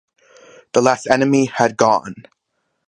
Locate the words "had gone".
1.45-2.23